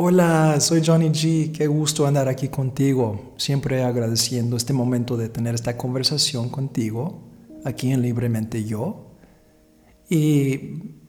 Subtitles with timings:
[0.00, 1.50] Hola, soy Johnny G.
[1.50, 3.34] Qué gusto andar aquí contigo.
[3.36, 7.24] Siempre agradeciendo este momento de tener esta conversación contigo
[7.64, 9.16] aquí en Libremente Yo.
[10.08, 10.54] Y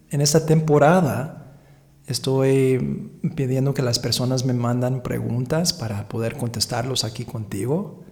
[0.10, 1.62] en esta temporada
[2.08, 8.04] estoy pidiendo que las personas me mandan preguntas para poder contestarlos aquí contigo.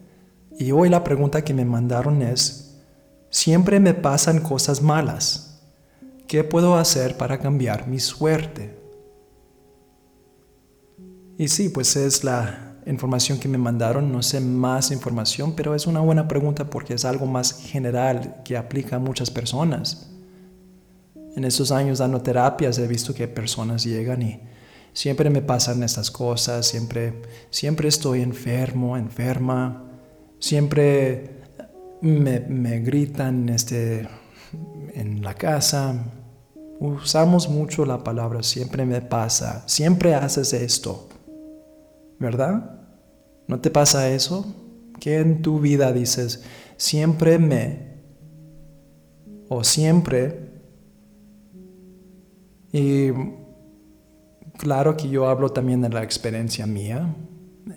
[0.59, 2.77] Y hoy la pregunta que me mandaron es,
[3.31, 5.59] siempre me pasan cosas malas.
[6.27, 8.86] ¿Qué puedo hacer para cambiar mi suerte?
[11.37, 15.85] Y sí, pues es la información que me mandaron, no sé más información, pero es
[15.85, 20.09] una buena pregunta porque es algo más general que aplica a muchas personas.
[21.35, 24.39] En esos años dando terapias he visto que personas llegan y
[24.93, 29.83] siempre me pasan estas cosas, siempre, siempre estoy enfermo, enferma,
[30.39, 31.41] siempre
[32.01, 34.07] me, me gritan este,
[34.95, 36.03] en la casa.
[36.79, 41.09] Usamos mucho la palabra siempre me pasa, siempre haces esto.
[42.19, 42.81] ¿Verdad?
[43.47, 44.45] ¿No te pasa eso?
[44.99, 46.43] Que en tu vida dices,
[46.75, 47.87] siempre me,
[49.49, 50.51] o siempre,
[52.71, 53.11] y
[54.57, 57.15] claro que yo hablo también de la experiencia mía,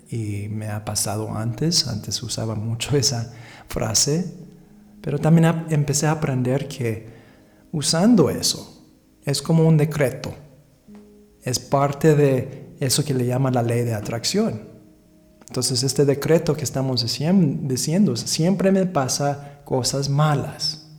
[0.09, 3.33] y me ha pasado antes, antes usaba mucho esa
[3.67, 4.33] frase,
[5.01, 7.07] pero también empecé a aprender que
[7.71, 8.87] usando eso
[9.23, 10.33] es como un decreto,
[11.43, 14.63] es parte de eso que le llama la ley de atracción.
[15.47, 20.89] Entonces este decreto que estamos diciendo, siempre me pasa cosas malas.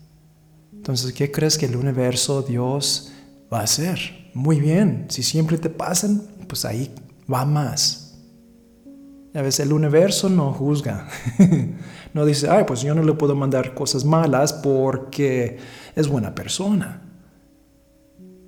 [0.72, 3.12] Entonces, ¿qué crees que el universo, Dios,
[3.53, 4.30] va a hacer?
[4.34, 6.94] Muy bien, si siempre te pasan, pues ahí
[7.33, 8.19] va más.
[9.34, 11.08] A veces el universo no juzga.
[12.14, 15.58] no dice, ay, pues yo no le puedo mandar cosas malas porque
[15.97, 17.03] es buena persona.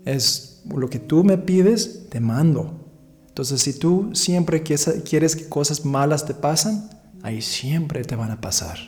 [0.05, 2.84] Es lo que tú me pides, te mando.
[3.34, 6.89] Entonces, si tú siempre quieres que cosas malas te pasan,
[7.25, 8.78] ahí siempre te van a pasar.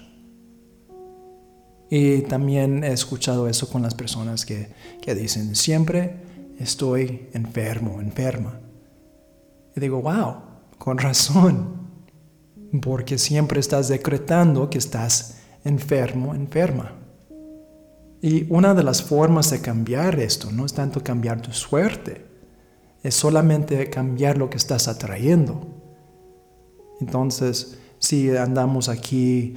[1.90, 4.68] Y también he escuchado eso con las personas que,
[5.02, 6.14] que dicen, siempre
[6.60, 8.60] estoy enfermo, enferma.
[9.74, 10.36] Y digo, wow,
[10.78, 11.88] con razón,
[12.80, 16.92] porque siempre estás decretando que estás enfermo, enferma.
[18.22, 22.35] Y una de las formas de cambiar esto no es tanto cambiar tu suerte,
[23.06, 25.60] es solamente cambiar lo que estás atrayendo.
[27.00, 29.54] Entonces, si andamos aquí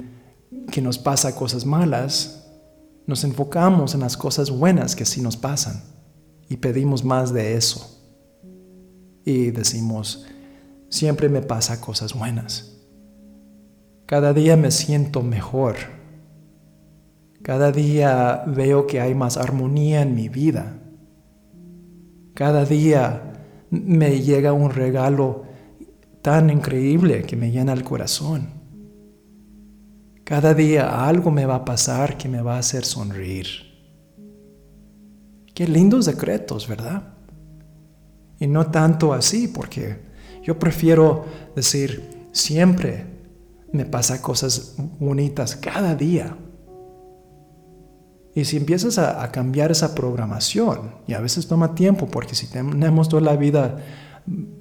[0.70, 2.48] que nos pasa cosas malas,
[3.08, 5.82] nos enfocamos en las cosas buenas que sí nos pasan
[6.48, 8.00] y pedimos más de eso.
[9.24, 10.26] Y decimos,
[10.88, 12.76] siempre me pasa cosas buenas.
[14.06, 15.74] Cada día me siento mejor.
[17.42, 20.78] Cada día veo que hay más armonía en mi vida.
[22.34, 23.29] Cada día
[23.70, 25.44] me llega un regalo
[26.22, 28.48] tan increíble que me llena el corazón.
[30.24, 33.46] Cada día algo me va a pasar que me va a hacer sonreír.
[35.54, 37.14] Qué lindos decretos, ¿verdad?
[38.38, 39.98] Y no tanto así, porque
[40.42, 43.04] yo prefiero decir, siempre
[43.72, 46.36] me pasa cosas bonitas cada día.
[48.40, 53.10] Y si empiezas a, cambiar esa programación, y a veces toma tiempo, porque si tenemos
[53.10, 53.84] toda la vida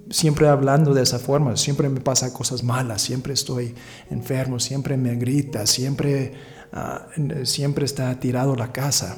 [0.10, 3.74] siempre hablando de esa forma, siempre me pasa cosas malas, siempre estoy
[4.10, 6.34] enfermo, siempre me grita, siempre,
[6.74, 7.08] ah,
[7.44, 9.16] siempre está tirado la casa.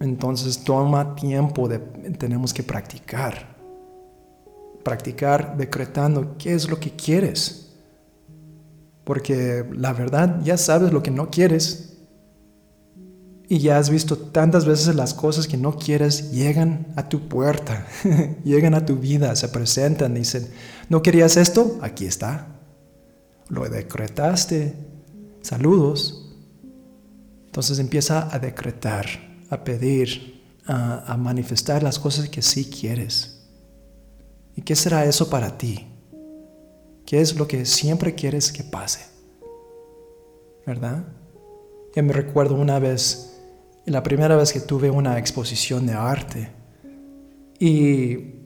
[0.00, 3.56] Entonces toma tiempo, de, tenemos que practicar.
[4.84, 7.69] Practicar decretando qué es lo que quieres
[9.10, 11.96] porque la verdad ya sabes lo que no quieres
[13.48, 17.88] y ya has visto tantas veces las cosas que no quieres llegan a tu puerta,
[18.44, 20.46] llegan a tu vida, se presentan, dicen,
[20.88, 21.80] ¿no querías esto?
[21.82, 22.60] Aquí está.
[23.48, 24.76] Lo decretaste.
[25.42, 26.32] Saludos.
[27.46, 29.06] Entonces empieza a decretar,
[29.50, 33.40] a pedir, a, a manifestar las cosas que sí quieres.
[34.54, 35.89] ¿Y qué será eso para ti?
[37.06, 39.06] ¿Qué es lo que siempre quieres que pase?
[40.66, 41.04] ¿Verdad?
[41.94, 43.40] Yo me recuerdo una vez,
[43.84, 46.50] la primera vez que tuve una exposición de arte
[47.58, 48.40] y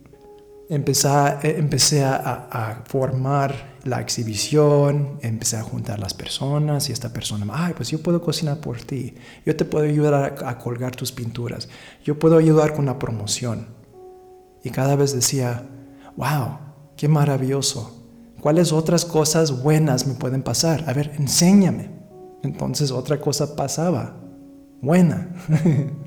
[0.69, 1.09] empecé,
[1.43, 7.91] empecé a, formar la exhibición, empecé a juntar las personas y esta persona, ay, pues
[7.91, 9.15] yo puedo cocinar por ti,
[9.45, 11.69] yo te puedo ayudar a colgar tus pinturas,
[12.03, 13.69] yo puedo ayudar con la promoción.
[14.63, 15.67] Y cada vez decía,
[16.17, 16.59] wow,
[16.97, 18.04] qué maravilloso,
[18.45, 20.85] ¿Cuáles otras cosas buenas me pueden pasar?
[20.87, 21.89] A ver, enséñame.
[22.43, 24.21] Entonces otra cosa pasaba,
[24.83, 25.31] buena.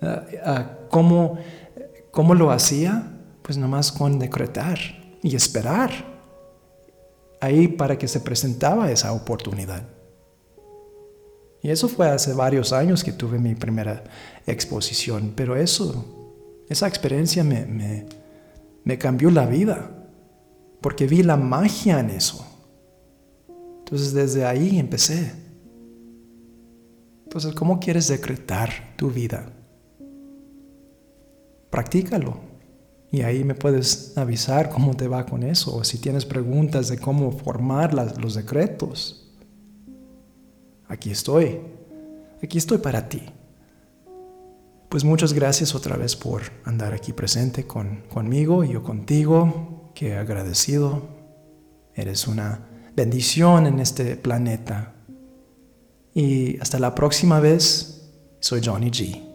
[0.00, 1.38] Ah, ah, ¿Cómo,
[2.10, 3.18] ¿Cómo lo hacía?
[3.40, 4.78] Pues nomás con decretar
[5.22, 5.90] y esperar.
[7.40, 9.82] Ahí para que se presentaba esa oportunidad.
[11.62, 14.04] Y eso fue hace varios años que tuve mi primera
[14.46, 16.04] exposición, pero eso,
[16.68, 18.04] esa experiencia me, me,
[18.84, 19.96] me cambió la vida,
[20.86, 22.46] porque vi la magia en eso.
[23.80, 25.32] Entonces desde ahí empecé.
[27.24, 29.50] Entonces, ¿cómo quieres decretar tu vida?
[31.70, 32.36] Practícalo.
[33.10, 36.98] Y ahí me puedes avisar cómo te va con eso, o si tienes preguntas de
[36.98, 39.34] cómo formar los decretos.
[40.86, 41.62] Aquí estoy.
[42.40, 43.22] Aquí estoy para ti.
[44.88, 49.76] Pues muchas gracias otra vez por andar aquí presente con, conmigo y yo contigo.
[49.96, 51.08] Qué agradecido.
[51.94, 54.92] Eres una bendición en este planeta.
[56.12, 59.25] Y hasta la próxima vez, soy Johnny G.